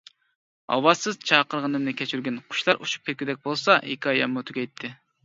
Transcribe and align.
ئاۋازسىز 0.75 1.19
چاقىرغىنىمنى 1.31 1.93
كەچۈرگىن، 1.99 2.39
قۇشلار 2.53 2.81
ئۇچۇپ 2.87 3.05
كەتكۈدەك 3.11 3.45
بولسا، 3.45 3.77
ھېكايەممۇ 3.91 4.45
تۈگەيتتى. 4.49 4.91